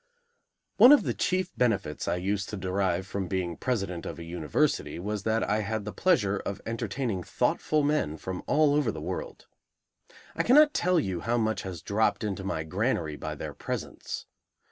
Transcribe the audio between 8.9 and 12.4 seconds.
the world. I cannot tell you how much has dropped